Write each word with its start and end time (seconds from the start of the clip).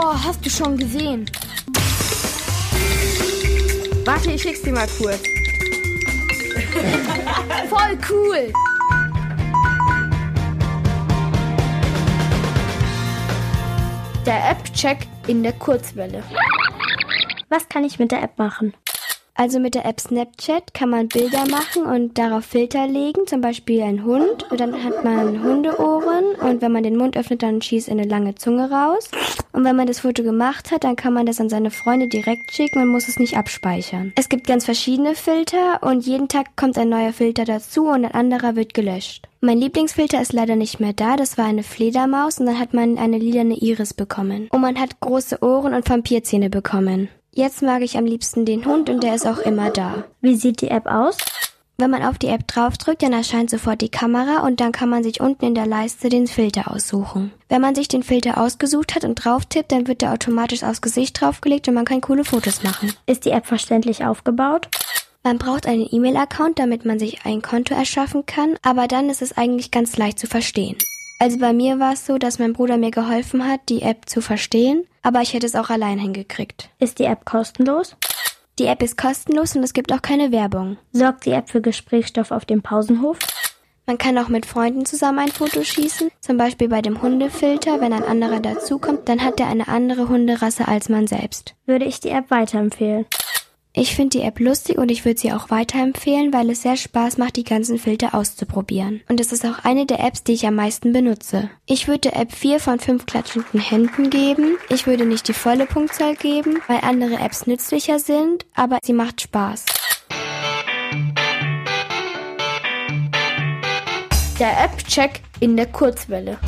Oh, 0.00 0.14
hast 0.14 0.46
du 0.46 0.48
schon 0.48 0.76
gesehen? 0.76 1.28
Warte, 4.04 4.30
ich 4.30 4.40
schick's 4.40 4.62
dir 4.62 4.72
mal 4.72 4.86
kurz. 4.96 5.18
Voll 7.68 7.98
cool! 8.08 8.52
Der 14.24 14.50
App-Check 14.50 14.98
in 15.26 15.42
der 15.42 15.54
Kurzwelle. 15.54 16.22
Was 17.48 17.68
kann 17.68 17.82
ich 17.82 17.98
mit 17.98 18.12
der 18.12 18.22
App 18.22 18.38
machen? 18.38 18.74
Also 19.34 19.60
mit 19.60 19.76
der 19.76 19.84
App 19.84 20.00
Snapchat 20.00 20.74
kann 20.74 20.90
man 20.90 21.06
Bilder 21.06 21.46
machen 21.48 21.86
und 21.86 22.18
darauf 22.18 22.44
Filter 22.44 22.86
legen, 22.88 23.26
zum 23.28 23.40
Beispiel 23.40 23.82
ein 23.82 24.04
Hund. 24.04 24.50
Und 24.50 24.58
dann 24.58 24.82
hat 24.82 25.04
man 25.04 25.42
Hundeohren 25.42 25.87
und 26.48 26.62
wenn 26.62 26.72
man 26.72 26.82
den 26.82 26.96
Mund 26.96 27.16
öffnet, 27.16 27.42
dann 27.42 27.62
schießt 27.62 27.90
eine 27.90 28.04
lange 28.04 28.34
Zunge 28.34 28.70
raus. 28.70 29.10
Und 29.52 29.64
wenn 29.64 29.76
man 29.76 29.86
das 29.86 30.00
Foto 30.00 30.22
gemacht 30.22 30.70
hat, 30.70 30.84
dann 30.84 30.96
kann 30.96 31.12
man 31.12 31.26
das 31.26 31.40
an 31.40 31.48
seine 31.48 31.70
Freunde 31.70 32.08
direkt 32.08 32.52
schicken 32.52 32.82
und 32.82 32.88
muss 32.88 33.08
es 33.08 33.18
nicht 33.18 33.36
abspeichern. 33.36 34.12
Es 34.16 34.28
gibt 34.28 34.46
ganz 34.46 34.64
verschiedene 34.64 35.14
Filter 35.14 35.82
und 35.82 36.06
jeden 36.06 36.28
Tag 36.28 36.56
kommt 36.56 36.78
ein 36.78 36.88
neuer 36.88 37.12
Filter 37.12 37.44
dazu 37.44 37.86
und 37.86 38.04
ein 38.04 38.12
anderer 38.12 38.56
wird 38.56 38.74
gelöscht. 38.74 39.28
Mein 39.40 39.58
Lieblingsfilter 39.58 40.20
ist 40.20 40.32
leider 40.32 40.56
nicht 40.56 40.80
mehr 40.80 40.92
da, 40.92 41.16
das 41.16 41.38
war 41.38 41.44
eine 41.46 41.62
Fledermaus 41.62 42.38
und 42.38 42.46
dann 42.46 42.58
hat 42.58 42.74
man 42.74 42.98
eine 42.98 43.18
lilane 43.18 43.54
Iris 43.54 43.94
bekommen. 43.94 44.48
Und 44.50 44.60
man 44.60 44.78
hat 44.80 45.00
große 45.00 45.42
Ohren 45.42 45.74
und 45.74 45.88
Vampirzähne 45.88 46.50
bekommen. 46.50 47.08
Jetzt 47.32 47.62
mag 47.62 47.82
ich 47.82 47.96
am 47.96 48.04
liebsten 48.04 48.44
den 48.44 48.64
Hund 48.64 48.90
und 48.90 49.04
der 49.04 49.14
ist 49.14 49.26
auch 49.26 49.38
immer 49.38 49.70
da. 49.70 50.04
Wie 50.20 50.34
sieht 50.34 50.60
die 50.60 50.70
App 50.70 50.86
aus? 50.86 51.16
Wenn 51.80 51.92
man 51.92 52.02
auf 52.02 52.18
die 52.18 52.26
App 52.26 52.48
draufdrückt, 52.48 53.04
dann 53.04 53.12
erscheint 53.12 53.50
sofort 53.50 53.80
die 53.80 53.88
Kamera 53.88 54.44
und 54.44 54.58
dann 54.58 54.72
kann 54.72 54.88
man 54.88 55.04
sich 55.04 55.20
unten 55.20 55.44
in 55.44 55.54
der 55.54 55.66
Leiste 55.66 56.08
den 56.08 56.26
Filter 56.26 56.72
aussuchen. 56.72 57.30
Wenn 57.48 57.60
man 57.60 57.76
sich 57.76 57.86
den 57.86 58.02
Filter 58.02 58.38
ausgesucht 58.38 58.96
hat 58.96 59.04
und 59.04 59.14
drauf 59.14 59.46
tippt, 59.46 59.70
dann 59.70 59.86
wird 59.86 60.02
der 60.02 60.12
automatisch 60.12 60.64
aufs 60.64 60.82
Gesicht 60.82 61.20
draufgelegt 61.20 61.68
und 61.68 61.74
man 61.74 61.84
kann 61.84 62.00
coole 62.00 62.24
Fotos 62.24 62.64
machen. 62.64 62.92
Ist 63.06 63.26
die 63.26 63.30
App 63.30 63.46
verständlich 63.46 64.04
aufgebaut? 64.04 64.68
Man 65.22 65.38
braucht 65.38 65.68
einen 65.68 65.86
E-Mail-Account, 65.88 66.58
damit 66.58 66.84
man 66.84 66.98
sich 66.98 67.24
ein 67.24 67.42
Konto 67.42 67.74
erschaffen 67.74 68.26
kann, 68.26 68.56
aber 68.62 68.88
dann 68.88 69.08
ist 69.08 69.22
es 69.22 69.36
eigentlich 69.36 69.70
ganz 69.70 69.96
leicht 69.96 70.18
zu 70.18 70.26
verstehen. 70.26 70.76
Also 71.20 71.38
bei 71.38 71.52
mir 71.52 71.78
war 71.78 71.92
es 71.92 72.06
so, 72.06 72.18
dass 72.18 72.40
mein 72.40 72.54
Bruder 72.54 72.76
mir 72.76 72.90
geholfen 72.90 73.46
hat, 73.46 73.60
die 73.68 73.82
App 73.82 74.08
zu 74.08 74.20
verstehen, 74.20 74.84
aber 75.02 75.22
ich 75.22 75.32
hätte 75.32 75.46
es 75.46 75.54
auch 75.54 75.70
allein 75.70 76.00
hingekriegt. 76.00 76.70
Ist 76.80 76.98
die 76.98 77.04
App 77.04 77.24
kostenlos? 77.24 77.94
Die 78.58 78.66
App 78.66 78.82
ist 78.82 78.98
kostenlos 78.98 79.54
und 79.54 79.62
es 79.62 79.72
gibt 79.72 79.92
auch 79.92 80.02
keine 80.02 80.32
Werbung. 80.32 80.78
Sorgt 80.92 81.26
die 81.26 81.30
App 81.30 81.48
für 81.48 81.60
Gesprächsstoff 81.60 82.32
auf 82.32 82.44
dem 82.44 82.60
Pausenhof? 82.60 83.18
Man 83.86 83.98
kann 83.98 84.18
auch 84.18 84.28
mit 84.28 84.46
Freunden 84.46 84.84
zusammen 84.84 85.20
ein 85.20 85.28
Foto 85.28 85.62
schießen, 85.62 86.10
zum 86.20 86.36
Beispiel 86.36 86.68
bei 86.68 86.82
dem 86.82 87.00
Hundefilter. 87.00 87.80
Wenn 87.80 87.92
ein 87.92 88.02
anderer 88.02 88.40
dazukommt, 88.40 89.08
dann 89.08 89.24
hat 89.24 89.38
er 89.38 89.46
eine 89.46 89.68
andere 89.68 90.08
Hunderasse 90.08 90.66
als 90.66 90.88
man 90.88 91.06
selbst. 91.06 91.54
Würde 91.66 91.84
ich 91.84 92.00
die 92.00 92.10
App 92.10 92.32
weiterempfehlen? 92.32 93.06
Ich 93.74 93.94
finde 93.94 94.18
die 94.18 94.24
App 94.24 94.40
lustig 94.40 94.78
und 94.78 94.90
ich 94.90 95.04
würde 95.04 95.20
sie 95.20 95.32
auch 95.32 95.50
weiterempfehlen, 95.50 96.32
weil 96.32 96.50
es 96.50 96.62
sehr 96.62 96.76
Spaß 96.76 97.18
macht, 97.18 97.36
die 97.36 97.44
ganzen 97.44 97.78
Filter 97.78 98.14
auszuprobieren. 98.14 99.02
Und 99.08 99.20
es 99.20 99.30
ist 99.30 99.44
auch 99.44 99.64
eine 99.64 99.84
der 99.84 100.00
Apps, 100.00 100.24
die 100.24 100.32
ich 100.32 100.46
am 100.46 100.54
meisten 100.54 100.92
benutze. 100.92 101.50
Ich 101.66 101.86
würde 101.86 102.10
der 102.10 102.16
App 102.16 102.32
4 102.32 102.60
von 102.60 102.80
5 102.80 103.04
klatschenden 103.04 103.60
Händen 103.60 104.08
geben. 104.10 104.56
Ich 104.70 104.86
würde 104.86 105.04
nicht 105.04 105.28
die 105.28 105.34
volle 105.34 105.66
Punktzahl 105.66 106.16
geben, 106.16 106.60
weil 106.66 106.80
andere 106.82 107.16
Apps 107.16 107.46
nützlicher 107.46 107.98
sind, 107.98 108.46
aber 108.54 108.78
sie 108.82 108.94
macht 108.94 109.20
Spaß. 109.20 109.66
Der 114.40 114.64
App-Check 114.64 115.20
in 115.40 115.56
der 115.56 115.66
Kurzwelle. 115.66 116.38